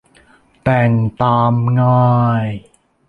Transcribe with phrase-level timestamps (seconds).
[0.63, 2.11] แต่งตามง่า
[2.45, 2.45] ย